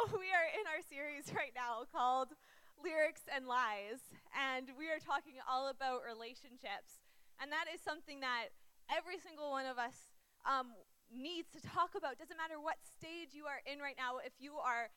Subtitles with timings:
[0.16, 2.32] We are in our series right now called
[2.80, 4.00] Lyrics and Lies,
[4.32, 7.04] and we are talking all about relationships.
[7.36, 8.56] And that is something that
[8.88, 10.08] every single one of us
[10.48, 10.72] um,
[11.12, 12.16] needs to talk about.
[12.16, 14.88] Doesn't matter what stage you are in right now, if you are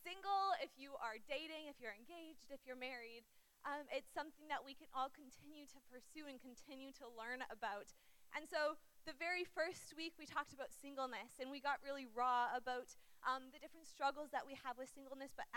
[0.00, 3.28] single, if you are dating, if you're engaged, if you're married,
[3.68, 7.92] um, it's something that we can all continue to pursue and continue to learn about.
[8.32, 12.50] And so, the very first week we talked about singleness, and we got really raw
[12.56, 12.96] about
[13.26, 15.50] um, the different struggles that we have with singleness, but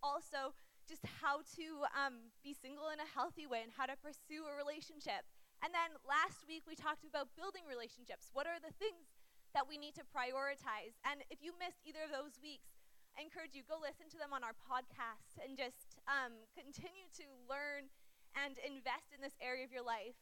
[0.00, 0.54] also
[0.86, 4.54] just how to um, be single in a healthy way and how to pursue a
[4.54, 5.26] relationship.
[5.60, 8.30] And then last week we talked about building relationships.
[8.30, 9.10] What are the things
[9.52, 10.94] that we need to prioritize?
[11.02, 12.70] And if you missed either of those weeks,
[13.18, 17.26] I encourage you go listen to them on our podcast and just um, continue to
[17.48, 17.88] learn
[18.36, 20.20] and invest in this area of your life.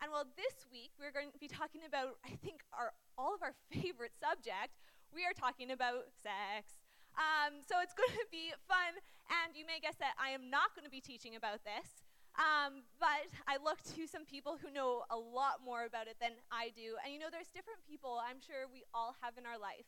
[0.00, 3.44] And well, this week we're going to be talking about, I think, our all of
[3.44, 4.80] our favorite subject,
[5.14, 6.80] we are talking about sex.
[7.16, 8.96] Um, so it's going to be fun,
[9.28, 12.02] and you may guess that I am not going to be teaching about this.
[12.40, 16.32] Um, but I looked to some people who know a lot more about it than
[16.48, 16.96] I do.
[17.04, 19.84] And you know, there's different people I'm sure we all have in our life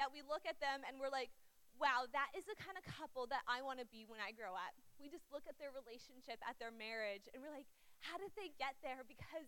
[0.00, 1.28] that we look at them and we're like,
[1.76, 4.56] wow, that is the kind of couple that I want to be when I grow
[4.56, 4.72] up.
[4.96, 7.68] We just look at their relationship, at their marriage, and we're like,
[8.00, 9.04] how did they get there?
[9.04, 9.44] Because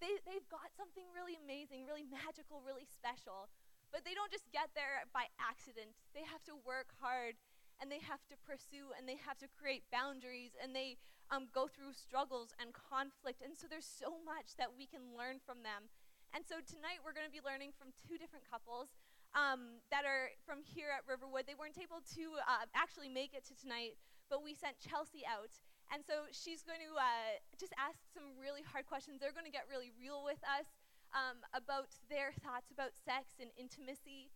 [0.00, 3.48] they, they've got something really amazing, really magical, really special.
[3.90, 5.94] But they don't just get there by accident.
[6.14, 7.38] They have to work hard
[7.82, 10.96] and they have to pursue and they have to create boundaries and they
[11.30, 13.42] um, go through struggles and conflict.
[13.42, 15.90] And so there's so much that we can learn from them.
[16.30, 18.94] And so tonight we're going to be learning from two different couples
[19.34, 21.46] um, that are from here at Riverwood.
[21.46, 23.98] They weren't able to uh, actually make it to tonight,
[24.30, 25.50] but we sent Chelsea out.
[25.90, 29.18] And so she's going to uh, just ask some really hard questions.
[29.18, 30.70] They're going to get really real with us
[31.12, 34.30] um, about their thoughts about sex and intimacy.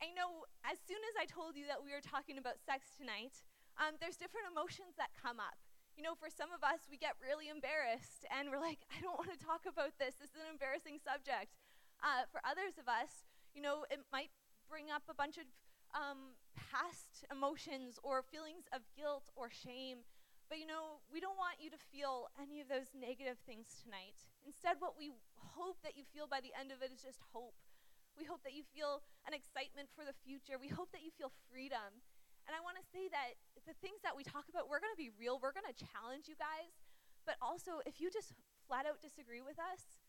[0.00, 3.44] I know as soon as I told you that we were talking about sex tonight,
[3.76, 5.58] um, there's different emotions that come up.
[5.98, 9.18] You know, for some of us, we get really embarrassed and we're like, I don't
[9.18, 10.16] want to talk about this.
[10.16, 11.52] This is an embarrassing subject.
[12.00, 14.32] Uh, for others of us, you know, it might
[14.70, 15.44] bring up a bunch of
[15.92, 20.06] um, past emotions or feelings of guilt or shame
[20.50, 24.18] but you know, we don't want you to feel any of those negative things tonight.
[24.42, 27.56] Instead, what we hope that you feel by the end of it is just hope.
[28.18, 30.60] We hope that you feel an excitement for the future.
[30.60, 32.02] We hope that you feel freedom.
[32.44, 35.00] And I want to say that the things that we talk about, we're going to
[35.00, 35.38] be real.
[35.38, 36.74] We're going to challenge you guys.
[37.28, 38.34] But also, if you just
[38.66, 40.00] flat out disagree with us,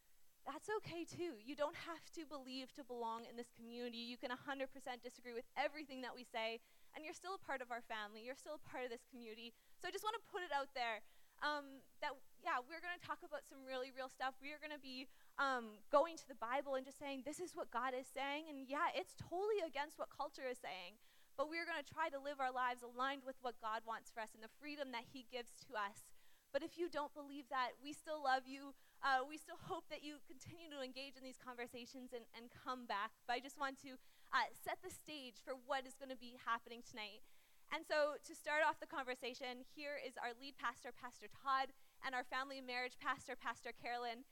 [0.47, 1.37] that's okay too.
[1.37, 4.01] You don't have to believe to belong in this community.
[4.01, 4.65] You can 100%
[5.05, 6.57] disagree with everything that we say,
[6.97, 8.25] and you're still a part of our family.
[8.25, 9.53] You're still a part of this community.
[9.77, 11.05] So I just want to put it out there
[11.45, 14.37] um, that, yeah, we're going to talk about some really real stuff.
[14.41, 15.05] We are going to be
[15.37, 18.49] um, going to the Bible and just saying, this is what God is saying.
[18.49, 20.97] And yeah, it's totally against what culture is saying.
[21.39, 24.21] But we're going to try to live our lives aligned with what God wants for
[24.21, 26.05] us and the freedom that He gives to us.
[26.51, 28.75] But if you don't believe that, we still love you.
[28.99, 32.83] Uh, we still hope that you continue to engage in these conversations and, and come
[32.85, 33.15] back.
[33.23, 33.95] But I just want to
[34.35, 37.23] uh, set the stage for what is going to be happening tonight.
[37.71, 41.71] And so, to start off the conversation, here is our lead pastor, Pastor Todd,
[42.05, 44.23] and our family and marriage pastor, Pastor Carolyn.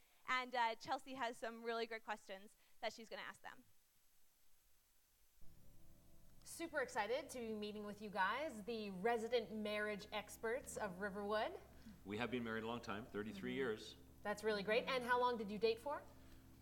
[0.41, 3.57] And uh, Chelsea has some really great questions that she's going to ask them.
[6.43, 11.51] Super excited to be meeting with you guys, the resident marriage experts of Riverwood.
[12.05, 13.57] We have been married a long time, 33 mm-hmm.
[13.57, 13.95] years.
[14.23, 14.85] That's really great.
[14.93, 16.01] And how long did you date for?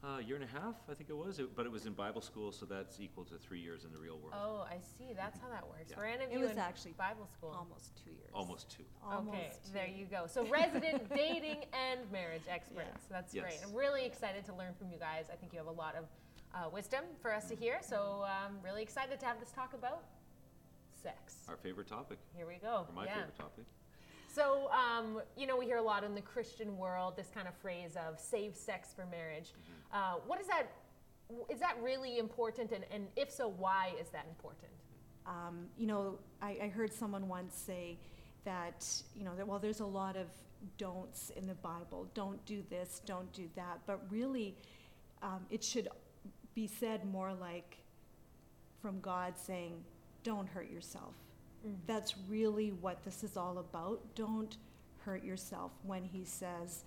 [0.03, 2.21] A year and a half, I think it was, it, but it was in Bible
[2.21, 4.33] school, so that's equal to three years in the real world.
[4.35, 5.13] Oh, I see.
[5.15, 5.89] That's how that works.
[5.89, 5.97] Yeah.
[5.97, 7.55] Brandon, it was actually Bible school.
[7.57, 8.29] Almost two years.
[8.33, 8.83] Almost two.
[9.03, 9.73] Almost okay, two.
[9.73, 10.25] there you go.
[10.27, 12.87] So resident dating and marriage experts.
[12.93, 13.11] Yeah.
[13.11, 13.43] That's yes.
[13.43, 13.59] great.
[13.65, 15.25] I'm really excited to learn from you guys.
[15.31, 16.05] I think you have a lot of
[16.53, 17.79] uh, wisdom for us to hear.
[17.81, 20.03] So I'm really excited to have this talk about
[21.01, 21.43] sex.
[21.49, 22.19] Our favorite topic.
[22.35, 22.85] Here we go.
[22.87, 23.15] Or my yeah.
[23.15, 23.65] favorite topic.
[24.37, 27.55] So, um, you know, we hear a lot in the Christian world this kind of
[27.55, 29.49] phrase of save sex for marriage.
[29.49, 29.97] Mm-hmm.
[29.97, 30.67] Uh, what is that?
[31.49, 32.71] Is that really important?
[32.71, 34.71] And, and if so, why is that important?
[35.25, 37.97] Um, you know, I, I heard someone once say
[38.45, 38.85] that,
[39.15, 40.27] you know, that, well, there's a lot of
[40.77, 42.07] don'ts in the Bible.
[42.13, 43.79] Don't do this, don't do that.
[43.87, 44.55] But really,
[45.23, 45.87] um, it should
[46.53, 47.77] be said more like
[48.83, 49.83] from God saying,
[50.23, 51.15] don't hurt yourself
[51.65, 51.75] Mm.
[51.85, 53.99] That's really what this is all about.
[54.15, 54.57] Don't
[54.99, 56.83] hurt yourself when he says,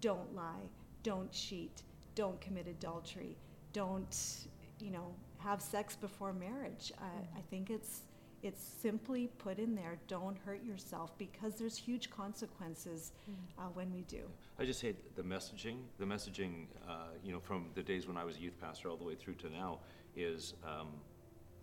[0.00, 0.68] don't lie,
[1.02, 1.82] don't cheat,
[2.14, 3.36] don't commit adultery,
[3.72, 4.46] don't,
[4.80, 6.92] you know, have sex before marriage.
[7.00, 7.38] Mm.
[7.38, 8.02] I think it's
[8.44, 13.34] it's simply put in there don't hurt yourself because there's huge consequences mm.
[13.58, 14.20] uh, when we do
[14.58, 18.24] i just hate the messaging the messaging uh, you know from the days when i
[18.24, 19.78] was a youth pastor all the way through to now
[20.14, 20.88] is um,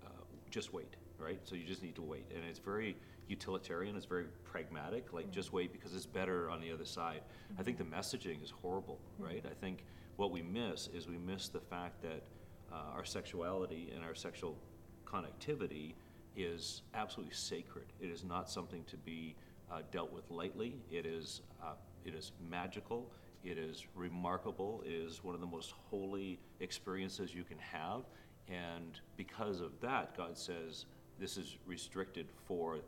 [0.03, 0.09] uh,
[0.49, 1.39] just wait right?
[1.43, 2.25] So you just need to wait.
[2.35, 2.97] And it's very
[3.27, 5.33] utilitarian, it's very pragmatic, like mm-hmm.
[5.33, 7.21] just wait because it's better on the other side.
[7.21, 7.61] Mm-hmm.
[7.61, 9.23] I think the messaging is horrible, mm-hmm.
[9.23, 9.45] right?
[9.45, 9.85] I think
[10.17, 12.23] what we miss is we miss the fact that
[12.71, 14.57] uh, our sexuality and our sexual
[15.05, 15.93] connectivity
[16.35, 17.85] is absolutely sacred.
[17.99, 19.35] It is not something to be
[19.71, 20.75] uh, dealt with lightly.
[20.91, 21.73] It is, uh,
[22.05, 23.09] it is magical.
[23.43, 24.83] It is remarkable.
[24.85, 28.03] It is one of the most holy experiences you can have.
[28.47, 30.85] And because of that, God says
[31.21, 32.79] this is restricted for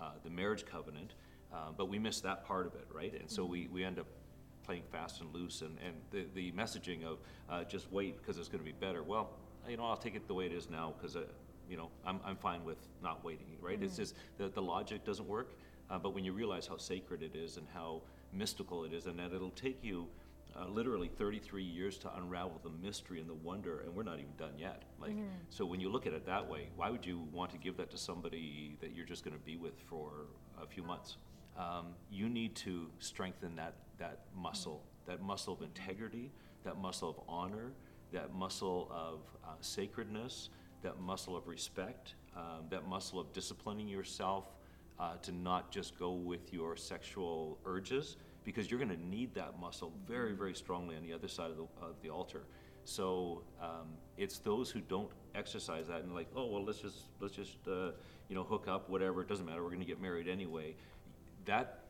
[0.00, 1.14] uh, the marriage covenant.
[1.52, 3.12] Uh, but we miss that part of it, right?
[3.18, 4.06] And so we, we end up
[4.64, 5.62] playing fast and loose.
[5.62, 7.18] And, and the, the messaging of
[7.50, 9.02] uh, just wait because it's going to be better.
[9.02, 9.30] Well,
[9.68, 11.22] you know, I'll take it the way it is now because, uh,
[11.68, 13.76] you know, I'm, I'm fine with not waiting, right?
[13.76, 13.84] Mm-hmm.
[13.84, 15.50] It's just the, the logic doesn't work.
[15.90, 18.00] Uh, but when you realize how sacred it is and how
[18.32, 20.06] mystical it is, and that it'll take you
[20.56, 24.32] uh, literally 33 years to unravel the mystery and the wonder, and we're not even
[24.36, 24.82] done yet.
[25.00, 25.26] Like, mm-hmm.
[25.50, 27.90] so when you look at it that way, why would you want to give that
[27.90, 30.26] to somebody that you're just going to be with for
[30.62, 31.16] a few months?
[31.56, 35.12] Um, you need to strengthen that that muscle, mm-hmm.
[35.12, 36.30] that muscle of integrity,
[36.64, 37.72] that muscle of honor,
[38.12, 40.50] that muscle of uh, sacredness,
[40.82, 44.46] that muscle of respect, um, that muscle of disciplining yourself
[44.98, 49.58] uh, to not just go with your sexual urges because you're going to need that
[49.60, 52.42] muscle very, very strongly on the other side of the, of the altar.
[52.84, 57.34] So um, it's those who don't exercise that and like, oh well, let's just let's
[57.34, 57.92] just uh,
[58.28, 59.22] you know hook up, whatever.
[59.22, 59.62] It doesn't matter.
[59.62, 60.74] We're going to get married anyway.
[61.44, 61.84] That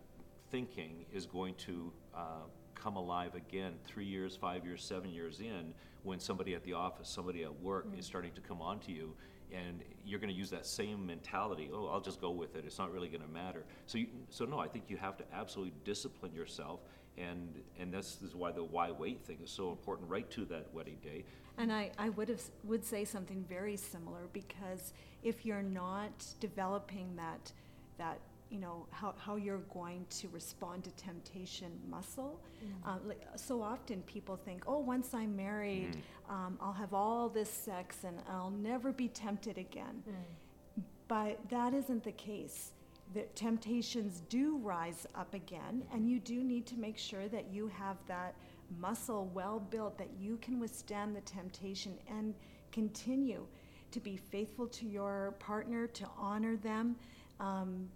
[0.51, 2.45] thinking is going to uh,
[2.75, 5.73] come alive again three years, five years, seven years in
[6.03, 7.99] when somebody at the office, somebody at work mm-hmm.
[7.99, 9.15] is starting to come on to you
[9.55, 11.71] and you're going to use that same mentality.
[11.73, 12.65] Oh, I'll just go with it.
[12.67, 13.65] It's not really going to matter.
[13.87, 16.81] So, you, so no, I think you have to absolutely discipline yourself,
[17.19, 20.73] and and this is why the why wait thing is so important, right to that
[20.73, 21.25] wedding day.
[21.59, 27.17] And I, I would have would say something very similar because if you're not developing
[27.17, 27.53] that
[27.99, 28.19] that
[28.53, 32.69] you know how, how you're going to respond to temptation muscle mm.
[32.87, 36.33] uh, like, so often people think oh once i'm married mm.
[36.33, 40.83] um, i'll have all this sex and i'll never be tempted again mm.
[41.09, 42.73] but that isn't the case
[43.15, 47.69] the temptations do rise up again and you do need to make sure that you
[47.69, 48.35] have that
[48.79, 52.35] muscle well built that you can withstand the temptation and
[52.71, 53.47] continue
[53.91, 56.97] to be faithful to your partner to honor them
[57.41, 57.89] um,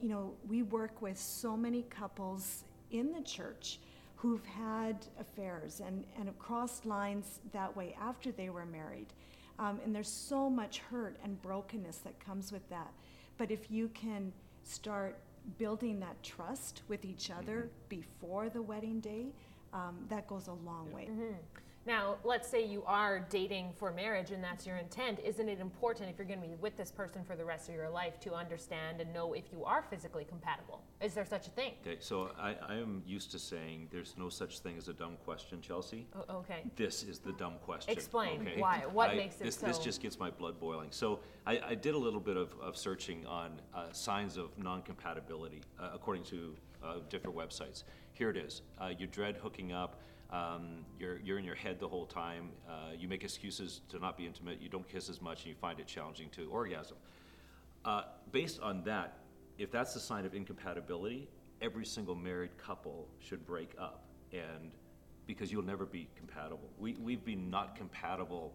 [0.00, 3.80] you know, we work with so many couples in the church
[4.16, 9.06] who've had affairs and, and have crossed lines that way after they were married.
[9.58, 12.92] Um, and there's so much hurt and brokenness that comes with that.
[13.38, 14.32] But if you can
[14.62, 15.16] start
[15.58, 17.68] building that trust with each other mm-hmm.
[17.88, 19.26] before the wedding day,
[19.72, 20.96] um, that goes a long yeah.
[20.96, 21.08] way.
[21.10, 21.34] Mm-hmm.
[21.86, 25.20] Now, let's say you are dating for marriage and that's your intent.
[25.24, 27.76] Isn't it important if you're going to be with this person for the rest of
[27.76, 30.82] your life to understand and know if you are physically compatible?
[31.00, 31.74] Is there such a thing?
[31.86, 35.16] Okay, so I, I am used to saying there's no such thing as a dumb
[35.24, 36.08] question, Chelsea.
[36.16, 36.64] Oh, okay.
[36.74, 37.92] This is the dumb question.
[37.92, 38.60] Explain okay?
[38.60, 38.82] why.
[38.92, 39.66] What I, makes it this, so?
[39.66, 40.88] This just gets my blood boiling.
[40.90, 44.82] So I, I did a little bit of, of searching on uh, signs of non
[44.82, 47.84] compatibility uh, according to uh, different websites.
[48.12, 48.62] Here it is.
[48.80, 50.00] Uh, you dread hooking up.
[50.30, 52.50] Um, you're, you're in your head the whole time.
[52.68, 54.60] Uh, you make excuses to not be intimate.
[54.60, 56.96] You don't kiss as much, and you find it challenging to orgasm.
[57.84, 58.02] Uh,
[58.32, 59.18] based on that,
[59.58, 61.28] if that's a sign of incompatibility,
[61.62, 64.72] every single married couple should break up, and
[65.26, 66.68] because you'll never be compatible.
[66.78, 68.52] We, we've been not compatible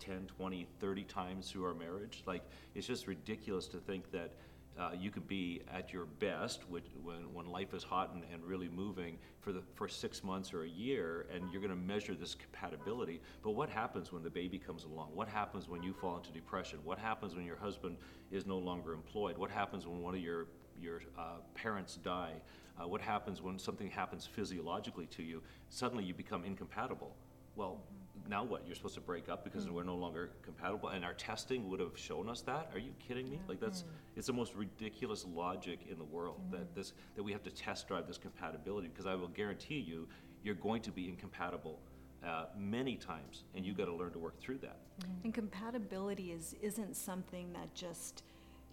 [0.00, 2.22] 10, 20, 30 times through our marriage.
[2.26, 2.42] Like,
[2.74, 4.32] it's just ridiculous to think that
[4.78, 8.44] uh, you could be at your best which, when, when life is hot and, and
[8.44, 12.14] really moving for the for six months or a year, and you're going to measure
[12.14, 13.20] this compatibility.
[13.42, 15.10] But what happens when the baby comes along?
[15.14, 16.78] What happens when you fall into depression?
[16.84, 17.96] What happens when your husband
[18.30, 19.38] is no longer employed?
[19.38, 20.46] What happens when one of your
[20.80, 22.34] your uh, parents die?
[22.78, 25.42] Uh, what happens when something happens physiologically to you?
[25.70, 27.14] Suddenly you become incompatible.
[27.54, 27.80] Well,
[28.28, 28.66] now what?
[28.66, 29.72] You're supposed to break up because mm.
[29.72, 32.70] we're no longer compatible, and our testing would have shown us that.
[32.72, 33.36] Are you kidding me?
[33.36, 33.48] Yeah.
[33.48, 33.86] Like that's mm.
[34.16, 36.52] it's the most ridiculous logic in the world mm.
[36.52, 40.08] that this that we have to test drive this compatibility because I will guarantee you,
[40.42, 41.80] you're going to be incompatible.
[42.26, 44.78] Uh, many times, and you got to learn to work through that.
[45.22, 48.24] And compatibility is isn't something that just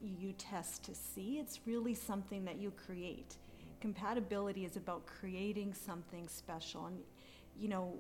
[0.02, 1.38] you test to see.
[1.40, 3.38] It's really something that you create.
[3.80, 6.98] Compatibility is about creating something special, and
[7.60, 7.96] you know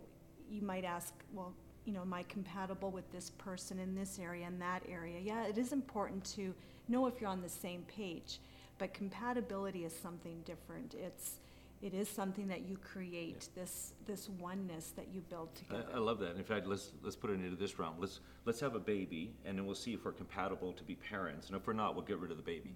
[0.53, 1.53] you might ask, well,
[1.85, 5.19] you know, am I compatible with this person in this area and that area?
[5.21, 6.53] Yeah, it is important to
[6.87, 8.39] know if you're on the same page,
[8.77, 10.93] but compatibility is something different.
[10.93, 11.39] It's
[11.81, 15.85] it is something that you create this this oneness that you build together.
[15.91, 16.37] I, I love that.
[16.37, 17.95] In fact, let's let's put it into this realm.
[17.99, 21.47] Let's let's have a baby, and then we'll see if we're compatible to be parents.
[21.47, 22.73] And if we're not, we'll get rid of the baby.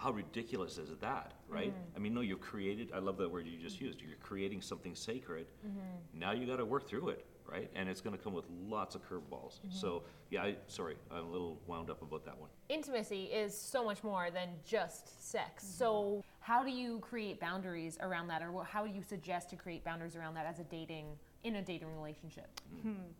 [0.00, 1.68] How ridiculous is that, right?
[1.68, 1.96] Mm-hmm.
[1.96, 2.90] I mean, no, you've created.
[2.94, 4.00] I love that word you just used.
[4.00, 5.46] You're creating something sacred.
[5.66, 6.18] Mm-hmm.
[6.18, 7.70] Now you got to work through it, right?
[7.74, 9.58] And it's going to come with lots of curveballs.
[9.58, 9.72] Mm-hmm.
[9.72, 12.48] So yeah, I, sorry, I'm a little wound up about that one.
[12.70, 15.66] Intimacy is so much more than just sex.
[15.66, 19.84] So, how do you create boundaries around that, or how do you suggest to create
[19.84, 21.08] boundaries around that as a dating
[21.44, 22.48] in a dating relationship?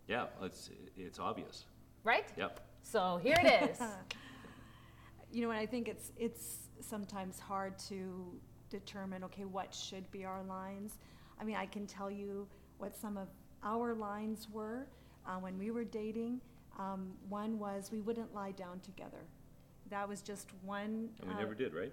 [0.09, 1.67] Yeah, it's it's obvious.
[2.05, 2.25] Right?
[2.39, 2.61] Yep.
[2.83, 3.83] So here it is.
[5.33, 8.33] you know, and I think it's it's sometimes hard to
[8.69, 10.99] determine, okay, what should be our lines.
[11.41, 12.47] I mean, I can tell you
[12.79, 13.29] what some of
[13.63, 14.87] our lines were
[15.27, 16.41] uh, when we were dating.
[16.79, 19.25] Um, one was we wouldn't lie down together.
[19.91, 21.09] That was just one.
[21.21, 21.93] And we uh, never did, right?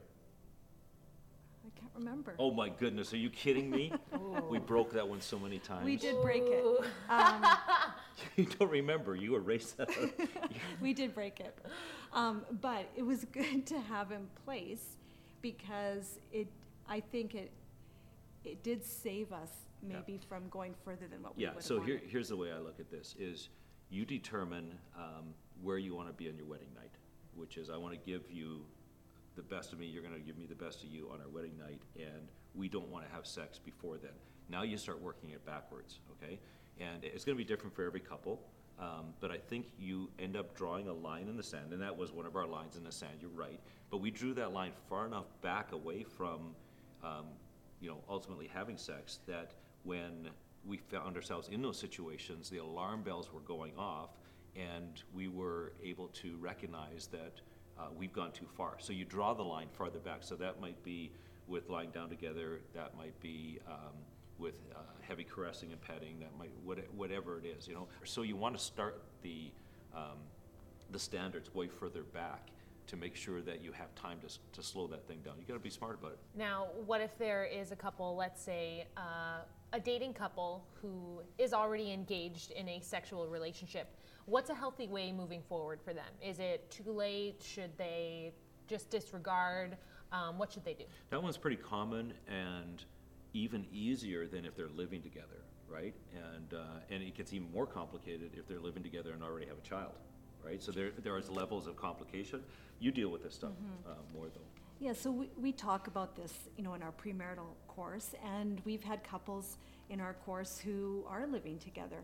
[1.68, 2.36] I can't remember.
[2.40, 3.92] Oh my goodness, are you kidding me?
[4.50, 5.84] we broke that one so many times.
[5.84, 6.64] we did break it.
[7.10, 7.46] Um,
[8.36, 9.16] you don't remember?
[9.16, 9.90] You erased that.
[10.82, 11.58] we did break it.
[12.14, 14.98] Um, but it was good to have in place
[15.42, 16.48] because it,
[16.88, 17.52] I think it,
[18.44, 19.50] it did save us
[19.84, 22.52] maybe from going further than what we Yeah, would have so here, here's the way
[22.52, 23.50] I look at this, is
[23.90, 26.92] you determine um, where you want to be on your wedding night,
[27.36, 28.62] which is I want to give you
[29.36, 31.30] the best of me, you're going to give me the best of you on our
[31.30, 34.12] wedding night, and we don't want to have sex before then.
[34.50, 36.40] Now you start working it backwards, okay?
[36.80, 38.42] And it's going to be different for every couple,
[38.80, 41.96] um, but I think you end up drawing a line in the sand, and that
[41.96, 43.60] was one of our lines in the sand, you're right.
[43.90, 46.56] But we drew that line far enough back away from,
[47.04, 47.26] um,
[47.80, 49.54] you know, ultimately having sex that
[49.84, 50.30] when
[50.66, 54.12] we found ourselves in those situations, the alarm bells were going off,
[54.56, 57.42] and we were able to recognize that
[57.80, 58.76] uh, we've gone too far.
[58.80, 60.20] So you draw the line farther back.
[60.22, 61.12] So that might be
[61.48, 62.60] with lying down together.
[62.74, 63.94] That might be um,
[64.40, 66.20] with uh, heavy caressing and petting.
[66.20, 67.68] That might what, whatever it is.
[67.68, 67.88] You know.
[68.04, 69.52] So you want to start the
[69.96, 70.18] um,
[70.92, 72.50] the standards way further back
[72.88, 75.36] to make sure that you have time to, to slow that thing down.
[75.40, 76.20] You got to be smart about it.
[76.36, 79.42] Now, what if there is a couple, let's say uh,
[79.74, 83.90] a dating couple who is already engaged in a sexual relationship?
[84.26, 86.06] What's a healthy way moving forward for them?
[86.22, 87.44] Is it too late?
[87.44, 88.32] Should they
[88.68, 89.78] just disregard?
[90.14, 90.86] Um, what should they do?
[91.10, 92.84] That one's pretty common and
[93.38, 95.94] even easier than if they're living together, right?
[96.16, 99.58] And, uh, and it gets even more complicated if they're living together and already have
[99.58, 99.94] a child,
[100.44, 100.62] right?
[100.62, 102.42] So there, there is levels of complication.
[102.80, 103.52] You deal with this stuff
[103.86, 104.42] uh, more though.
[104.80, 108.84] Yeah, so we, we talk about this, you know, in our premarital course, and we've
[108.84, 109.58] had couples
[109.90, 111.98] in our course who are living together.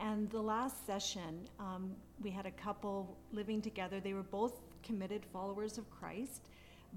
[0.00, 4.00] And the last session, um, we had a couple living together.
[4.00, 6.48] They were both committed followers of Christ,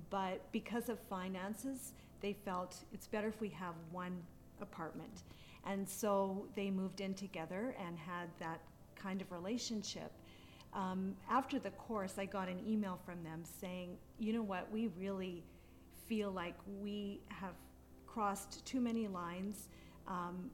[0.10, 4.22] but because of finances, they felt it's better if we have one
[4.62, 5.24] apartment.
[5.66, 8.62] And so they moved in together and had that
[8.96, 10.12] kind of relationship.
[10.74, 14.88] Um, after the course, I got an email from them saying, you know what, we
[14.98, 15.44] really
[16.08, 17.54] feel like we have
[18.06, 19.70] crossed too many lines.
[20.08, 20.50] Um,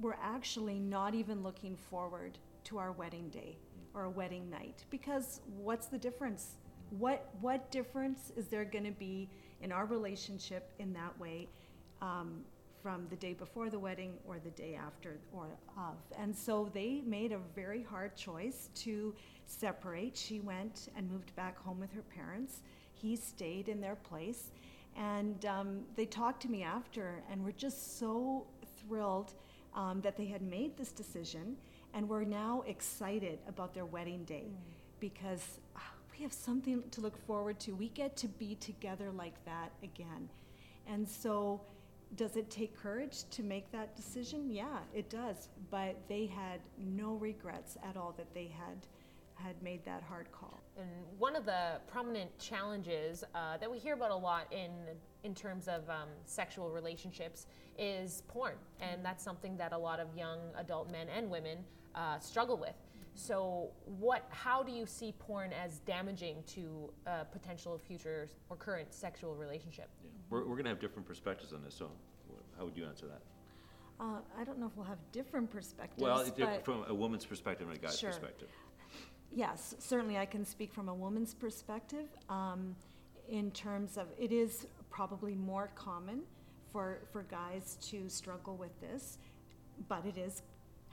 [0.00, 3.56] we're actually not even looking forward to our wedding day
[3.94, 6.56] or a wedding night because what's the difference?
[6.90, 9.30] What what difference is there going to be
[9.62, 11.48] in our relationship in that way
[12.02, 12.40] um,
[12.82, 15.46] from the day before the wedding or the day after or
[15.76, 15.96] of?
[16.18, 19.14] And so they made a very hard choice to
[19.46, 20.16] separate.
[20.16, 22.60] She went and moved back home with her parents.
[22.92, 24.50] He stayed in their place,
[24.96, 28.46] and um, they talked to me after, and were just so
[28.78, 29.34] thrilled
[29.74, 31.56] um, that they had made this decision
[31.94, 34.46] and were now excited about their wedding day
[35.00, 37.72] because ah, we have something to look forward to.
[37.72, 40.28] We get to be together like that again.
[40.86, 41.60] And so,
[42.16, 44.50] does it take courage to make that decision?
[44.50, 45.48] Yeah, it does.
[45.70, 48.86] But they had no regrets at all that they had
[49.36, 50.62] had made that hard call.
[50.78, 50.86] And
[51.18, 54.70] one of the prominent challenges uh, that we hear about a lot in
[55.24, 57.46] in terms of um, sexual relationships
[57.78, 61.58] is porn, and that's something that a lot of young adult men and women
[61.94, 62.74] uh, struggle with.
[63.14, 64.26] So, what?
[64.30, 69.88] How do you see porn as damaging to a potential future or current sexual relationship?
[70.02, 70.10] Yeah.
[70.30, 71.90] We're, we're going to have different perspectives on this, so
[72.58, 73.20] how would you answer that?
[74.00, 76.02] Uh, I don't know if we'll have different perspectives.
[76.02, 78.10] Well, but from a woman's perspective and a guy's Sure.
[78.10, 78.48] perspective.
[79.32, 82.74] Yes, certainly I can speak from a woman's perspective um,
[83.28, 86.22] in terms of it is probably more common
[86.70, 89.18] for, for guys to struggle with this,
[89.88, 90.42] but it is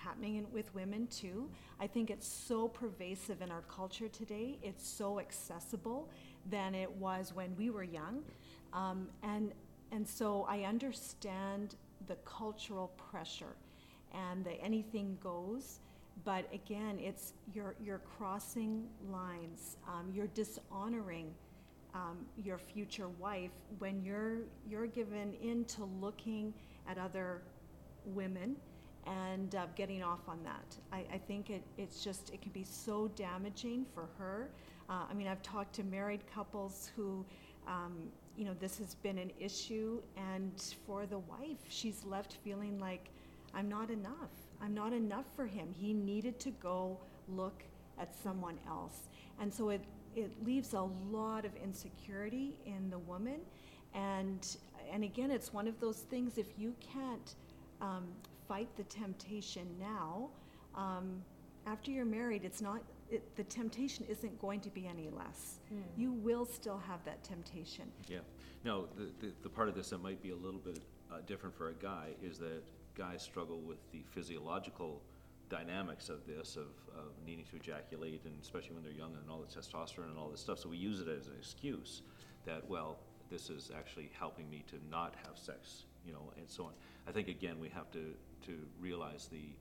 [0.03, 1.49] happening in, with women too.
[1.79, 6.09] I think it's so pervasive in our culture today, it's so accessible
[6.49, 8.23] than it was when we were young.
[8.73, 9.51] Um, and
[9.91, 11.75] and so I understand
[12.07, 13.55] the cultural pressure
[14.13, 15.79] and the anything goes.
[16.23, 19.77] But again, it's you're, you're crossing lines.
[19.87, 21.33] Um, you're dishonoring
[21.93, 24.39] um, your future wife when you're,
[24.69, 26.53] you're given into looking
[26.87, 27.41] at other
[28.05, 28.55] women
[29.05, 30.75] and uh, getting off on that.
[30.91, 34.49] I, I think it, it's just, it can be so damaging for her.
[34.89, 37.25] Uh, I mean, I've talked to married couples who,
[37.67, 37.93] um,
[38.37, 40.51] you know, this has been an issue, and
[40.85, 43.09] for the wife, she's left feeling like,
[43.53, 44.31] I'm not enough.
[44.61, 45.73] I'm not enough for him.
[45.77, 47.63] He needed to go look
[47.99, 49.09] at someone else.
[49.39, 49.81] And so it,
[50.15, 53.39] it leaves a lot of insecurity in the woman.
[53.93, 54.45] And,
[54.91, 57.35] and again, it's one of those things if you can't
[57.81, 58.07] um,
[58.51, 60.27] fight the temptation now,
[60.75, 61.23] um,
[61.65, 65.59] after you're married, it's not, it, the temptation isn't going to be any less.
[65.73, 65.83] Mm.
[65.95, 67.85] You will still have that temptation.
[68.09, 68.17] Yeah.
[68.65, 70.79] No, the, the, the, part of this that might be a little bit
[71.09, 72.61] uh, different for a guy is that
[72.93, 75.01] guys struggle with the physiological
[75.49, 79.39] dynamics of this, of, of needing to ejaculate, and especially when they're young and all
[79.39, 80.59] the testosterone and all this stuff.
[80.59, 82.01] So we use it as an excuse
[82.45, 86.65] that, well, this is actually helping me to not have sex, you know, and so
[86.65, 86.73] on.
[87.07, 88.13] I think again we have to
[88.45, 89.53] to realize the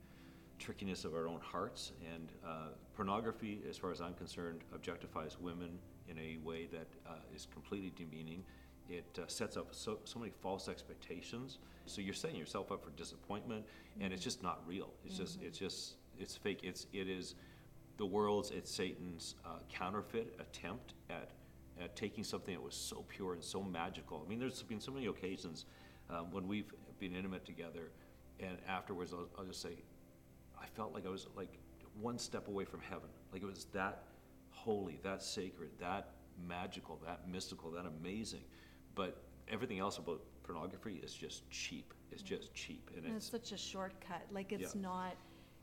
[0.59, 5.79] trickiness of our own hearts and uh, pornography, as far as I'm concerned, objectifies women
[6.07, 8.43] in a way that uh, is completely demeaning.
[8.89, 12.91] It uh, sets up so, so many false expectations so you're setting yourself up for
[12.91, 13.65] disappointment,
[13.99, 14.89] and it's just not real.
[15.05, 15.23] It's mm-hmm.
[15.23, 16.61] just it's just it's fake.
[16.63, 17.35] It's it is
[17.97, 21.29] the world's it's Satan's uh, counterfeit attempt at
[21.81, 24.23] at taking something that was so pure and so magical.
[24.25, 25.65] I mean, there's been so many occasions
[26.09, 27.89] um, when we've been intimate together,
[28.39, 29.75] and afterwards I'll, I'll just say,
[30.61, 31.59] I felt like I was like
[31.99, 33.09] one step away from heaven.
[33.31, 34.03] Like it was that
[34.51, 36.11] holy, that sacred, that
[36.47, 38.43] magical, that mystical, that amazing.
[38.95, 41.93] But everything else about pornography is just cheap.
[42.11, 44.23] It's just cheap, and, and it's, it's, such a shortcut.
[44.31, 44.81] Like it's yeah.
[44.81, 45.15] not,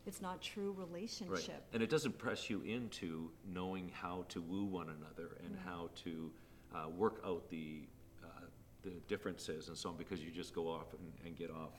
[0.07, 1.49] it's not true relationship.
[1.49, 1.63] Right.
[1.75, 5.65] And it doesn't press you into knowing how to woo one another and right.
[5.67, 6.31] how to
[6.75, 7.83] uh, work out the
[8.25, 8.47] uh,
[8.83, 11.75] the differences and so on because you just go off and, and, get off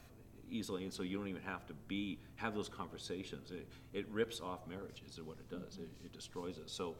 [0.49, 3.51] easily, and so you don't even have to be have those conversations.
[3.51, 5.77] It, it rips off marriage, is what it does.
[5.77, 6.69] It, it destroys it.
[6.69, 6.95] So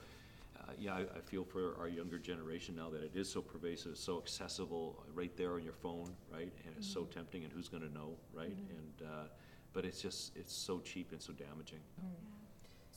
[0.60, 3.98] uh, yeah, I, I, feel for our younger generation now that it is so pervasive,
[3.98, 6.52] so accessible, right there on your phone, right?
[6.66, 7.00] And it's mm-hmm.
[7.00, 8.52] so tempting, and who's going to know, right?
[8.52, 8.78] Mm-hmm.
[8.78, 9.28] And uh,
[9.74, 11.80] but it's just it's so cheap and so damaging.
[12.00, 12.39] Mm-hmm.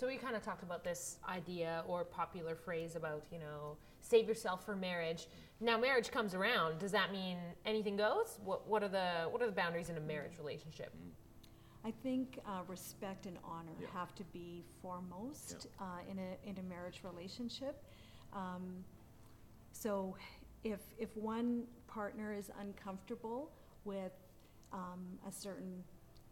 [0.03, 4.27] So we kind of talked about this idea or popular phrase about you know save
[4.27, 5.29] yourself for marriage.
[5.61, 6.81] Now marriage comes around.
[6.81, 8.41] Does that mean anything goes?
[8.45, 10.93] What what are the what are the boundaries in a marriage relationship?
[11.85, 13.87] I think uh, respect and honor yeah.
[13.95, 15.87] have to be foremost yeah.
[15.87, 17.85] uh, in, a, in a marriage relationship.
[18.33, 18.85] Um,
[19.71, 20.17] so
[20.65, 23.53] if, if one partner is uncomfortable
[23.85, 24.13] with
[24.73, 25.85] um, a certain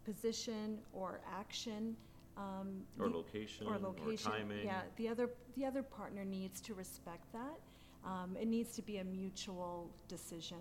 [0.05, 1.97] position or action,
[2.37, 4.65] um, or the, location, or location, or timing.
[4.65, 7.59] Yeah, the other the other partner needs to respect that.
[8.05, 10.59] Um, it needs to be a mutual decision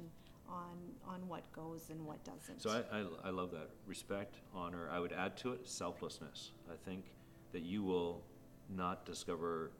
[0.49, 0.77] on,
[1.07, 2.61] on what goes and what doesn't.
[2.61, 3.69] So I, I, I love that.
[3.87, 4.89] Respect, honor.
[4.91, 6.51] I would add to it selflessness.
[6.69, 7.05] I think
[7.53, 8.23] that you will
[8.69, 9.71] not discover,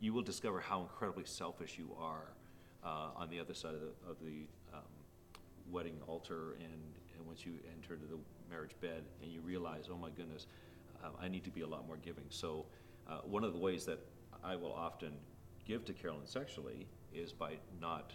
[0.00, 2.32] you will discover how incredibly selfish you are
[2.84, 4.82] uh, on the other side of the, of the um,
[5.70, 6.72] wedding altar and,
[7.16, 8.18] and once you enter into the
[8.50, 10.46] marriage bed and you realize, oh my goodness,
[11.02, 12.24] uh, I need to be a lot more giving.
[12.28, 12.66] So
[13.08, 13.98] uh, one of the ways that
[14.44, 15.12] I will often
[15.64, 18.12] give to Carolyn sexually is by not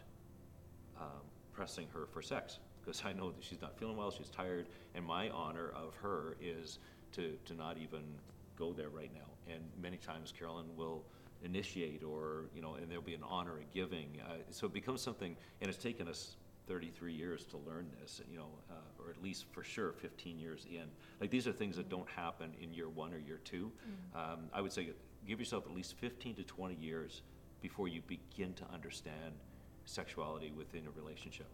[1.00, 1.22] um,
[1.54, 5.06] pressing her for sex because I know that she's not feeling well, she's tired, and
[5.06, 6.80] my honor of her is
[7.14, 8.02] to, to not even
[8.58, 9.54] go there right now.
[9.54, 11.04] And many times Carolyn will
[11.44, 14.20] initiate or, you know, and there'll be an honor, a giving.
[14.26, 16.36] Uh, so it becomes something, and it's taken us
[16.68, 20.66] 33 years to learn this, you know, uh, or at least for sure 15 years
[20.72, 20.84] in.
[21.20, 24.18] Like these are things that don't happen in year one or year 2 mm-hmm.
[24.18, 24.90] um, I would say
[25.28, 27.22] give yourself at least 15 to 20 years
[27.62, 29.34] before you begin to understand
[29.86, 31.48] sexuality within a relationship,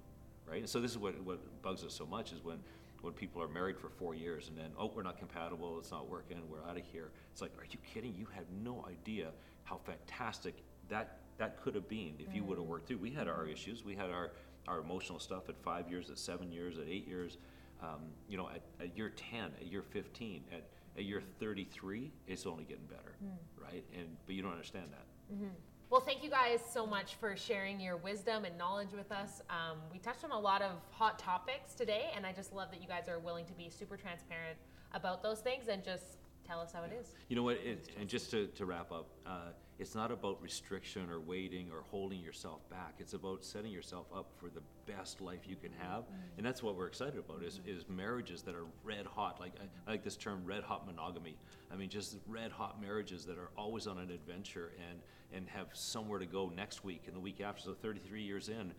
[0.49, 0.59] right?
[0.59, 2.59] And so this is what, what bugs us so much is when,
[3.01, 6.09] when people are married for four years and then, oh, we're not compatible, it's not
[6.09, 7.11] working, we're out of here.
[7.31, 8.13] It's like, are you kidding?
[8.17, 9.29] You had no idea
[9.63, 10.55] how fantastic
[10.89, 12.97] that that could have been if you would have worked through.
[12.97, 14.31] We had our issues, we had our,
[14.67, 17.37] our emotional stuff at five years, at seven years, at eight years.
[17.81, 20.63] Um, you know, at, at year 10, at year 15, at,
[20.97, 23.29] at year 33, it's only getting better, mm.
[23.61, 23.83] right?
[23.95, 25.35] And but you don't understand that.
[25.35, 25.53] Mm-hmm.
[25.89, 29.41] Well, thank you guys so much for sharing your wisdom and knowledge with us.
[29.49, 32.81] Um, we touched on a lot of hot topics today, and I just love that
[32.81, 34.57] you guys are willing to be super transparent
[34.93, 37.13] about those things and just tell us how it is.
[37.29, 37.57] You know what?
[37.57, 41.83] It, and just to, to wrap up, uh, it's not about restriction or waiting or
[41.91, 42.95] holding yourself back.
[42.99, 44.61] It's about setting yourself up for the
[44.91, 46.05] best life you can have.
[46.37, 49.39] And that's what we're excited about is, is marriages that are red hot.
[49.39, 51.37] Like I, I like this term red hot monogamy.
[51.71, 54.99] I mean just red hot marriages that are always on an adventure and
[55.33, 57.61] and have somewhere to go next week and the week after.
[57.61, 58.73] So 33 years in,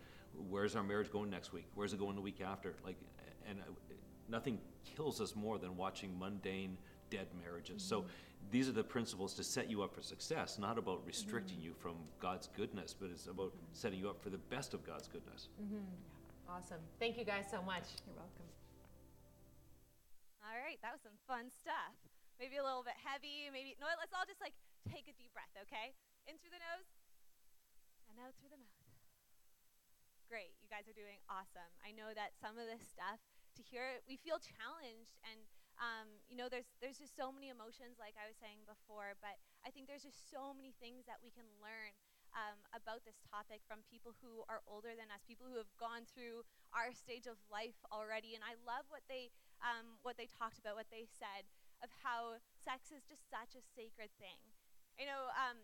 [0.49, 1.67] where's our marriage going next week?
[1.75, 2.75] Where's it going the week after?
[2.85, 2.97] Like
[3.49, 3.59] and
[4.29, 4.59] nothing
[4.97, 6.77] kills us more than watching mundane
[7.11, 7.83] dead marriages.
[7.83, 7.89] Mm-hmm.
[7.89, 8.05] So
[8.51, 11.77] these are the principles to set you up for success, not about restricting mm-hmm.
[11.77, 15.09] you from God's goodness, but it's about setting you up for the best of God's
[15.09, 15.49] goodness.
[15.61, 15.85] Mm-hmm.
[16.49, 16.81] Awesome.
[16.99, 17.85] Thank you guys so much.
[18.09, 18.49] You're welcome.
[20.41, 21.93] All right, that was some fun stuff.
[22.41, 24.57] Maybe a little bit heavy, maybe no, let's all just like
[24.89, 25.93] take a deep breath, okay?
[26.25, 26.89] In through the nose
[28.09, 28.89] and out through the mouth.
[30.33, 30.57] Great.
[30.65, 31.69] You guys are doing awesome.
[31.85, 33.21] I know that some of this stuff
[33.59, 35.45] to hear we feel challenged and
[35.79, 39.15] um, you know, there's there's just so many emotions, like I was saying before.
[39.23, 41.95] But I think there's just so many things that we can learn
[42.35, 46.05] um, about this topic from people who are older than us, people who have gone
[46.05, 48.35] through our stage of life already.
[48.35, 49.31] And I love what they
[49.63, 51.47] um, what they talked about, what they said
[51.79, 54.43] of how sex is just such a sacred thing.
[54.99, 55.63] You know, um,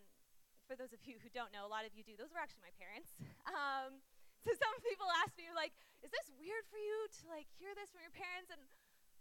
[0.63, 2.15] for those of you who don't know, a lot of you do.
[2.15, 3.11] Those were actually my parents.
[3.45, 4.01] Um,
[4.41, 7.93] so some people ask me like, "Is this weird for you to like hear this
[7.93, 8.61] from your parents?" And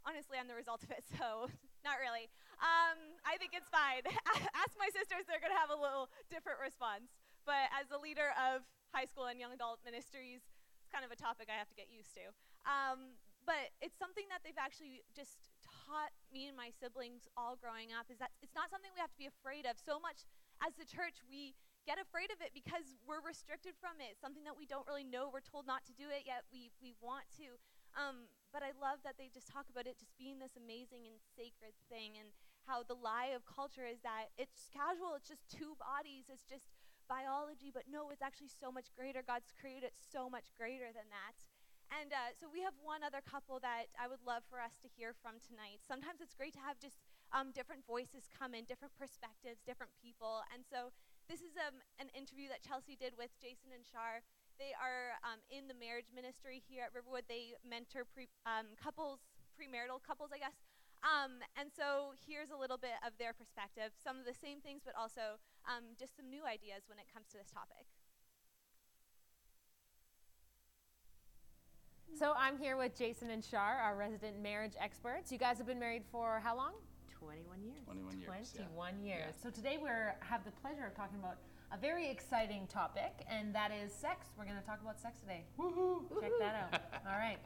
[0.05, 1.49] honestly, I'm the result of it, so
[1.85, 2.29] not really.
[2.63, 4.05] Um, I think it's fine.
[4.61, 7.13] Ask my sisters, they're going to have a little different response.
[7.45, 8.65] But as a leader of
[8.97, 10.41] high school and young adult ministries,
[10.81, 12.33] it's kind of a topic I have to get used to.
[12.65, 17.93] Um, but it's something that they've actually just taught me and my siblings all growing
[17.93, 19.77] up is that it's not something we have to be afraid of.
[19.77, 20.25] So much
[20.65, 21.53] as the church, we
[21.85, 24.17] get afraid of it because we're restricted from it.
[24.17, 25.29] It's something that we don't really know.
[25.29, 27.61] We're told not to do it, yet we, we want to.
[27.95, 31.19] Um, but I love that they just talk about it just being this amazing and
[31.35, 32.31] sacred thing, and
[32.67, 36.71] how the lie of culture is that it's casual, it's just two bodies, it's just
[37.07, 39.21] biology, but no, it's actually so much greater.
[39.21, 41.37] God's created it so much greater than that.
[41.93, 44.89] And uh, so we have one other couple that I would love for us to
[44.89, 45.85] hear from tonight.
[45.85, 50.43] Sometimes it's great to have just um, different voices come in, different perspectives, different people.
[50.49, 50.97] And so
[51.29, 54.25] this is um, an interview that Chelsea did with Jason and Shar.
[54.59, 57.27] They are um, in the marriage ministry here at Riverwood.
[57.27, 59.19] They mentor pre, um, couples,
[59.59, 60.55] premarital couples, I guess.
[61.05, 63.93] Um, and so here's a little bit of their perspective.
[64.01, 65.37] Some of the same things, but also
[65.69, 67.85] um, just some new ideas when it comes to this topic.
[72.15, 75.33] So I'm here with Jason and Shar, our resident marriage experts.
[75.33, 76.73] You guys have been married for how long?
[77.11, 77.85] 21 years.
[77.85, 78.53] 21 years.
[78.53, 79.07] 21 yeah.
[79.07, 79.35] years.
[79.35, 79.43] Yeah.
[79.43, 79.89] So today we
[80.21, 81.39] have the pleasure of talking about
[81.75, 84.29] a very exciting topic, and that is sex.
[84.39, 85.45] We're going to talk about sex today.
[85.59, 86.03] Woohoo!
[86.21, 86.81] Check that out.
[87.07, 87.39] All right.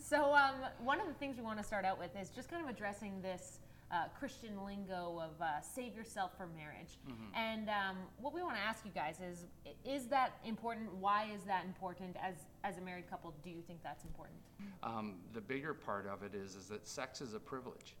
[0.00, 2.62] So, um, one of the things we want to start out with is just kind
[2.62, 3.58] of addressing this
[3.90, 6.98] uh, Christian lingo of uh, save yourself for marriage.
[7.08, 7.34] Mm-hmm.
[7.34, 9.46] And um, what we want to ask you guys is
[9.84, 10.94] is that important?
[10.94, 12.16] Why is that important?
[12.22, 14.38] As, as a married couple, do you think that's important?
[14.82, 17.96] Um, the bigger part of it is, is that sex is a privilege.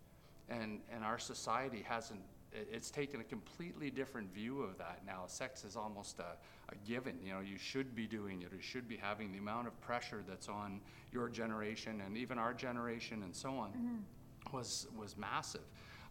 [0.48, 2.20] And, and our society hasn't
[2.54, 5.24] it's taken a completely different view of that now.
[5.26, 6.36] Sex is almost a,
[6.72, 7.18] a, given.
[7.24, 8.48] You know, you should be doing it.
[8.54, 10.80] You should be having the amount of pressure that's on
[11.12, 14.56] your generation and even our generation and so on mm-hmm.
[14.56, 15.62] was was massive.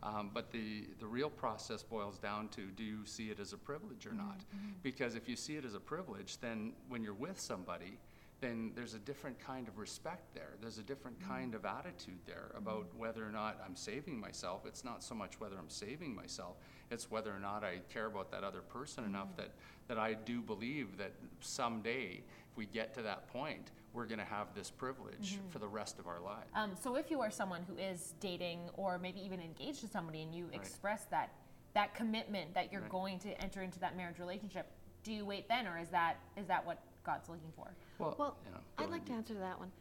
[0.04, 3.58] Um, but the, the real process boils down to do you see it as a
[3.58, 4.39] privilege or not?
[4.39, 4.71] Mm-hmm.
[4.82, 7.99] Because if you see it as a privilege, then when you're with somebody,
[8.41, 10.56] then there's a different kind of respect there.
[10.60, 11.32] There's a different mm-hmm.
[11.32, 12.99] kind of attitude there about mm-hmm.
[12.99, 14.65] whether or not I'm saving myself.
[14.65, 16.58] It's not so much whether I'm saving myself,
[16.89, 19.43] it's whether or not I care about that other person enough mm-hmm.
[19.43, 19.51] that,
[19.88, 24.25] that I do believe that someday, if we get to that point, we're going to
[24.25, 25.49] have this privilege mm-hmm.
[25.49, 26.49] for the rest of our lives.
[26.56, 30.21] Um, so, if you are someone who is dating or maybe even engaged to somebody
[30.21, 30.56] and you right.
[30.56, 31.32] express that
[31.73, 32.89] that commitment that you're right.
[32.89, 34.67] going to enter into that marriage relationship,
[35.04, 37.67] do you wait then, or is that is that what God's looking for?
[38.01, 39.71] Well, well you know, I'd like to answer that one.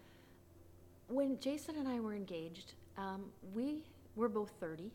[1.09, 3.83] When Jason and I were engaged, um, we
[4.15, 4.91] were both 30.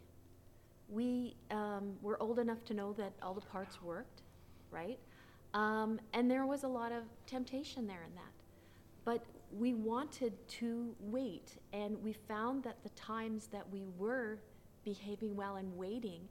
[0.87, 4.21] We um, were old enough to know that all the parts worked,
[4.69, 4.99] right?
[5.53, 8.31] Um, and there was a lot of temptation there in that.
[9.03, 14.39] But we wanted to wait, and we found that the times that we were
[14.83, 16.27] behaving well and waiting,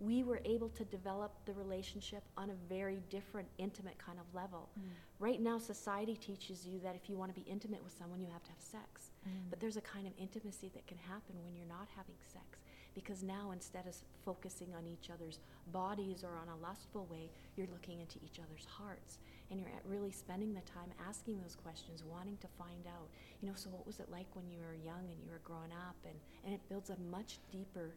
[0.00, 4.70] we were able to develop the relationship on a very different, intimate kind of level.
[4.78, 4.84] Mm.
[5.18, 8.28] Right now, society teaches you that if you want to be intimate with someone, you
[8.32, 9.10] have to have sex.
[9.28, 9.50] Mm.
[9.50, 12.64] But there's a kind of intimacy that can happen when you're not having sex.
[12.94, 15.38] Because now, instead of focusing on each other's
[15.70, 19.18] bodies or on a lustful way, you're looking into each other's hearts.
[19.50, 23.08] And you're really spending the time asking those questions, wanting to find out,
[23.42, 25.72] you know, so what was it like when you were young and you were growing
[25.72, 25.96] up?
[26.04, 27.94] And, and it builds a much deeper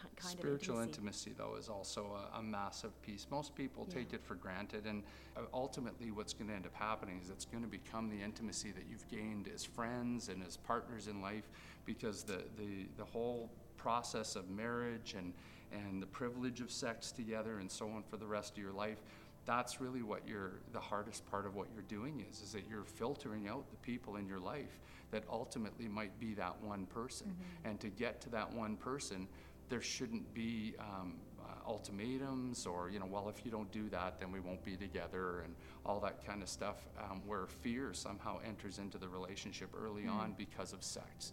[0.00, 1.30] t- kind Spiritual of intimacy.
[1.30, 3.26] intimacy, though, is also a, a massive piece.
[3.30, 5.02] Most people take it for granted, and
[5.36, 8.70] uh, ultimately, what's going to end up happening is it's going to become the intimacy
[8.72, 11.48] that you've gained as friends and as partners in life,
[11.84, 15.32] because the, the, the whole process of marriage and,
[15.72, 18.98] and the privilege of sex together and so on for the rest of your life,
[19.46, 22.84] that's really what you're, the hardest part of what you're doing is, is that you're
[22.84, 24.78] filtering out the people in your life
[25.10, 27.34] that ultimately might be that one person.
[27.64, 29.26] And to get to that one person,
[29.68, 34.18] there shouldn't be um, uh, ultimatums or, you know, well, if you don't do that,
[34.18, 35.54] then we won't be together and
[35.84, 40.34] all that kind of stuff, um, where fear somehow enters into the relationship early on
[40.36, 41.32] because of sex.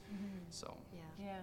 [0.50, 1.26] So, Yeah.
[1.26, 1.38] Yeah.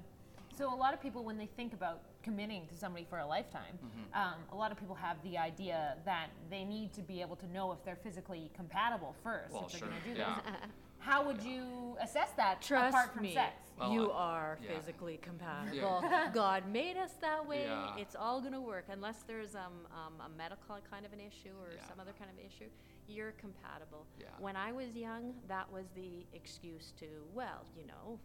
[0.59, 3.79] So a lot of people, when they think about committing to somebody for a lifetime,
[3.83, 4.21] Mm-hmm.
[4.21, 7.47] um, a lot of people have the idea that they need to be able to
[7.51, 9.53] know if they're physically compatible first.
[9.55, 10.41] well, if they're sure, going to do yeah.
[10.45, 10.71] this.
[11.03, 13.55] How would you assess that Trust apart from me, sex?
[13.79, 14.77] Well, you I- are yeah.
[14.79, 16.05] physically compatible.
[16.33, 17.65] God made us that way.
[17.65, 17.97] Yeah.
[17.99, 21.51] It's all going to work unless there's um, um, a medical kind of an issue
[21.61, 21.89] or Yeah.
[21.89, 22.71] some other kind of issue.
[23.09, 24.07] You're compatible.
[24.19, 24.27] Yeah.
[24.39, 28.19] When I was young, that was the excuse to, well, you know,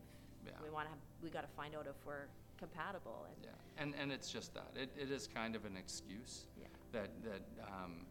[0.46, 0.52] Yeah.
[0.64, 2.28] we want to have, we got to find out if we're
[2.60, 3.26] compatible.
[3.28, 6.68] And Yeah, and, and it's just that, it, it is kind of an excuse Yeah.
[6.92, 8.06] that, that, um,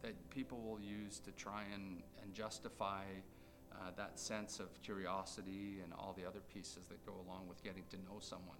[0.00, 3.02] that people will use to try and, and justify,
[3.72, 7.84] uh, that sense of curiosity and all the other pieces that go along with getting
[7.90, 8.56] to know someone.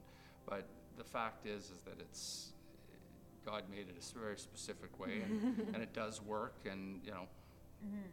[0.47, 0.67] But
[0.97, 2.53] the fact is, is that it's,
[3.45, 5.41] God made it a very specific way and,
[5.75, 7.27] and it does work and, you know,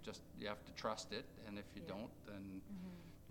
[0.03, 1.95] just, you have to trust it, and if you Yeah.
[1.95, 2.61] don't, then,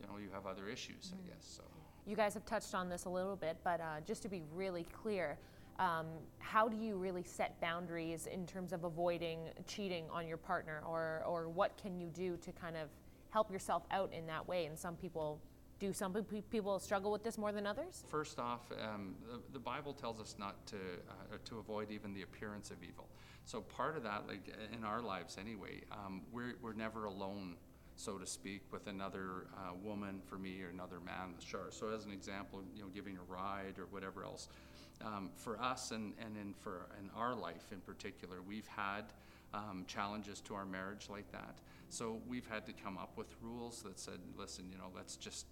[0.01, 1.63] you know, you have other issues, I guess, so.
[2.07, 4.85] You guys have touched on this a little bit, but uh, just to be really
[4.85, 5.39] clear,
[5.79, 6.07] um,
[6.39, 11.23] how do you really set boundaries in terms of avoiding cheating on your partner, or
[11.27, 12.89] or what can you do to kind of
[13.35, 14.67] help yourself out in that way?
[14.67, 15.41] And some people
[15.81, 15.93] do.
[15.93, 16.15] Some
[16.51, 18.05] people struggle with this more than others.
[18.09, 22.23] First off, um, the, the Bible tells us not to uh, to avoid even the
[22.23, 23.09] appearance of evil.
[23.45, 27.57] So part of that, like in our lives anyway, um, we're we're never alone,
[27.97, 31.67] so to speak, with another uh, woman for me or another man Sure.
[31.71, 34.49] So as an example, you know, giving a ride or whatever else.
[35.05, 39.13] Um, for us and and in for in our life in particular, we've had
[39.53, 41.57] um, challenges to our marriage like that.
[41.95, 45.47] So we've had to come up with rules that said, listen, you know, let's just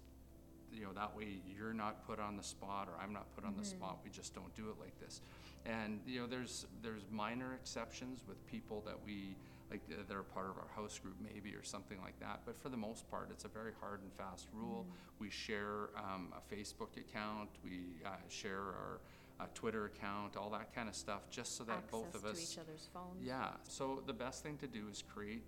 [0.73, 3.55] you know, that way you're not put on the spot or I'm not put on
[3.55, 3.99] the spot.
[4.03, 5.21] We just don't do it like this.
[5.65, 9.35] And, you know, there's, there's minor exceptions with people that we,
[9.69, 12.41] like, uh, that are part of our house group maybe or something like that.
[12.45, 14.85] But for the most part, it's a very hard and fast rule.
[15.19, 18.99] We share um, a Facebook account, we uh, share our
[19.39, 22.37] uh, Twitter account, all that kind of stuff, just so that access both of us.
[22.37, 23.23] to each other's phones.
[23.23, 25.43] Yeah, so the best thing to do is create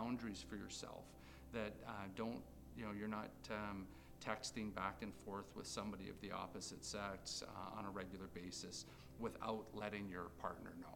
[0.00, 1.04] boundaries for yourself
[1.52, 2.40] that uh, don't,
[2.76, 3.86] you know, you're not um,
[4.24, 8.86] texting back and forth with somebody of the opposite sex uh, on a regular basis
[9.18, 10.94] without letting your partner know,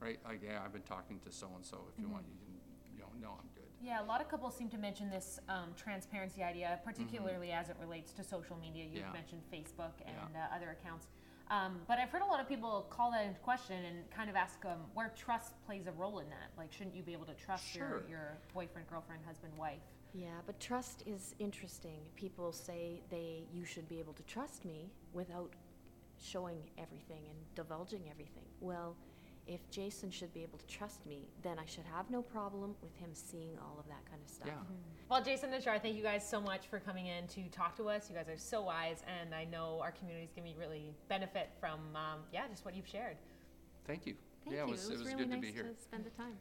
[0.00, 0.18] right?
[0.24, 1.78] Like, yeah, I've been talking to so and so.
[1.94, 2.54] If you want, you can,
[2.96, 3.68] you know, no, I'm good.
[3.82, 7.76] Yeah, a lot of couples seem to mention this um, transparency idea, particularly as it
[7.80, 8.84] relates to social media.
[8.84, 9.12] You've Yeah.
[9.12, 10.46] mentioned Facebook and Yeah.
[10.50, 11.06] uh, other accounts.
[11.50, 14.36] Um, but I've heard a lot of people call that into question and kind of
[14.36, 16.50] ask um, where trust plays a role in that.
[16.56, 19.80] Like, shouldn't you be able to trust your, your boyfriend, girlfriend, husband, wife?
[20.14, 21.98] Yeah, but trust is interesting.
[22.14, 25.52] People say they you should be able to trust me without
[26.20, 28.44] showing everything and divulging everything.
[28.60, 28.96] Well,
[29.50, 32.94] if Jason should be able to trust me, then I should have no problem with
[32.94, 34.46] him seeing all of that kind of stuff.
[34.46, 34.62] Yeah.
[35.10, 37.90] Well, Jason and Shar, thank you guys so much for coming in to talk to
[37.90, 38.06] us.
[38.06, 41.50] You guys are so wise, and I know our community is going to really benefit
[41.58, 43.18] from, um, yeah, just what you've shared.
[43.90, 44.14] Thank you.
[44.46, 44.70] Thank yeah, you.
[44.70, 45.66] it was, it was really good nice to be here.
[45.66, 46.38] To spend the time.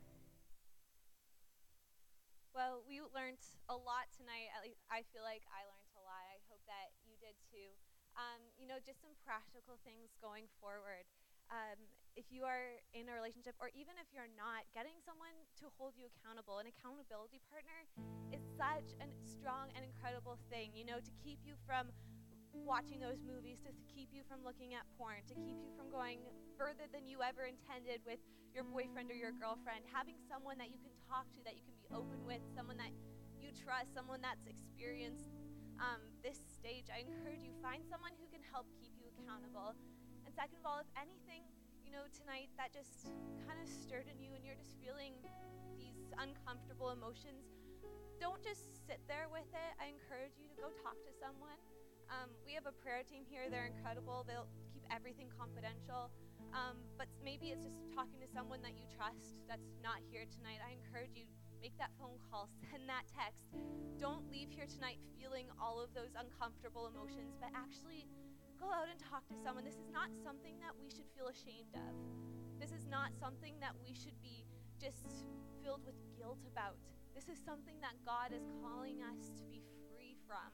[2.53, 3.41] Well, we learned
[3.73, 4.53] a lot tonight.
[4.53, 6.21] At least I feel like I learned a lot.
[6.29, 7.73] I hope that you did too.
[8.13, 11.09] Um, you know, just some practical things going forward.
[11.49, 15.69] Um, if you are in a relationship, or even if you're not, getting someone to
[15.77, 17.85] hold you accountable, an accountability partner,
[18.33, 20.73] is such a strong and incredible thing.
[20.73, 21.89] You know, to keep you from
[22.53, 26.25] watching those movies, to keep you from looking at porn, to keep you from going
[26.57, 28.19] further than you ever intended with
[28.53, 29.85] your boyfriend or your girlfriend.
[29.93, 32.89] Having someone that you can talk to, that you can be open with, someone that
[33.37, 35.29] you trust, someone that's experienced
[35.79, 36.91] um, this stage.
[36.91, 39.77] I encourage you find someone who can help keep you accountable.
[40.27, 41.47] And second of all, if anything,
[41.89, 43.09] you know, tonight that just
[43.49, 45.17] kind of stirred in you and you're just feeling
[45.73, 47.49] these uncomfortable emotions,
[48.21, 49.71] don't just sit there with it.
[49.81, 51.57] I encourage you to go talk to someone.
[52.13, 53.49] Um, we have a prayer team here.
[53.49, 54.21] They're incredible.
[54.21, 56.13] They'll keep everything confidential.
[56.53, 60.61] Um, but maybe it's just talking to someone that you trust that's not here tonight.
[60.61, 61.25] I encourage you
[61.57, 63.49] make that phone call, send that text.
[63.97, 68.05] Don't leave here tonight feeling all of those uncomfortable emotions, but actually
[68.59, 69.63] go out and talk to someone.
[69.63, 71.95] This is not something that we should feel ashamed of.
[72.59, 74.43] This is not something that we should be
[74.75, 75.23] just
[75.63, 76.75] filled with guilt about.
[77.15, 80.51] This is something that God is calling us to be free from.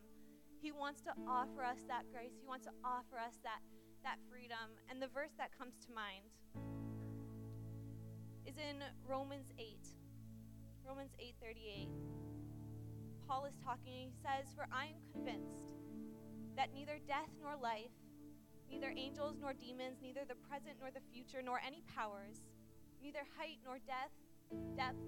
[0.62, 2.38] He wants to offer us that grace.
[2.38, 3.66] He wants to offer us that,
[4.06, 4.78] that freedom.
[4.90, 6.30] And the verse that comes to mind
[8.46, 9.82] is in Romans 8.
[10.86, 11.90] Romans 8:38.
[13.28, 14.06] Paul is talking.
[14.06, 15.74] And he says, "For I am convinced
[16.56, 17.94] that neither death nor life,
[18.70, 22.42] neither angels nor demons, neither the present nor the future, nor any powers,
[23.02, 24.16] neither height nor depth,
[24.76, 25.04] depth,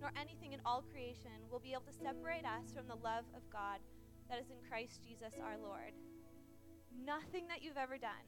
[0.00, 3.42] nor anything in all creation will be able to separate us from the love of
[3.50, 3.80] God
[4.28, 5.92] that is in Christ Jesus our Lord.
[6.94, 8.24] Nothing that you've ever done,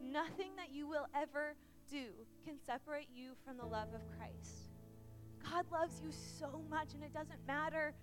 [0.00, 1.54] nothing that you will ever
[1.90, 2.06] do
[2.44, 4.70] can separate you from the love of Christ.
[5.42, 7.94] God loves you so much, and it doesn't matter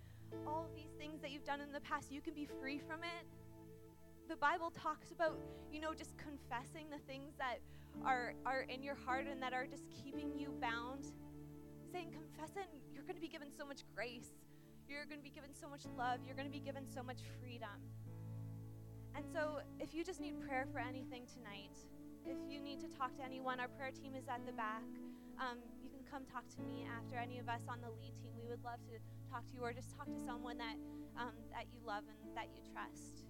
[0.46, 3.26] all these things that you've done in the past, you can be free from it
[4.28, 5.40] the Bible talks about,
[5.72, 7.60] you know, just confessing the things that
[8.04, 11.08] are, are in your heart and that are just keeping you bound.
[11.92, 14.36] Saying, confess it, you're going to be given so much grace.
[14.90, 16.20] You're going to be given so much love.
[16.26, 17.80] You're going to be given so much freedom.
[19.16, 21.74] And so, if you just need prayer for anything tonight,
[22.26, 24.84] if you need to talk to anyone, our prayer team is at the back.
[25.40, 28.36] Um, you can come talk to me after any of us on the lead team.
[28.38, 29.00] We would love to
[29.32, 30.78] talk to you or just talk to someone that,
[31.18, 33.24] um, that you love and that you trust.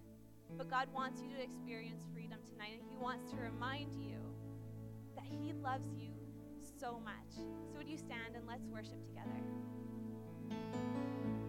[0.55, 4.17] But God wants you to experience freedom tonight, and He wants to remind you
[5.15, 6.11] that He loves you
[6.79, 7.33] so much.
[7.71, 9.41] So, would you stand and let's worship together?